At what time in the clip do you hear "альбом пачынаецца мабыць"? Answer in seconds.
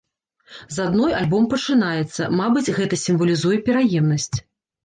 1.17-2.73